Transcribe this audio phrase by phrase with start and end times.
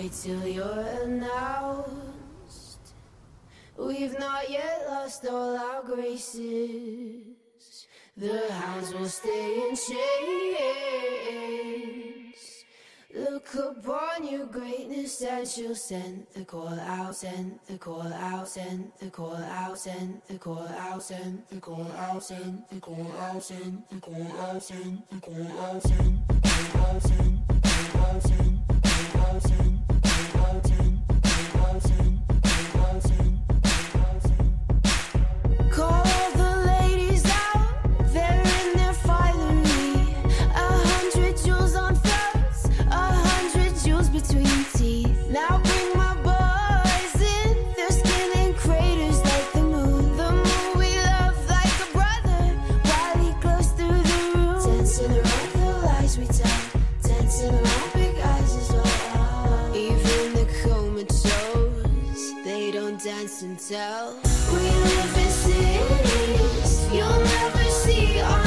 [0.00, 2.94] wait till you're announced.
[3.76, 7.36] We've not yet lost all our graces.
[8.16, 10.00] The hounds will stay in chains.
[13.14, 18.92] Look upon your greatness and she'll send the call out, send the call out, send
[19.00, 23.42] the call out, send the call out, send the call out, send the call out,
[23.42, 26.86] send the call out, send the call out, send the call out, send the call
[26.86, 29.89] out, send the call out, send the call
[63.04, 64.14] dance and.
[64.52, 68.46] We live in cities you'll never see on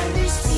[0.00, 0.49] find these